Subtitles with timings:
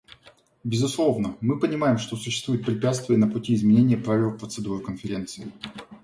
[0.63, 5.51] Безусловно, мы понимаем, что существуют препятствия на пути изменения правил процедуры Конференции.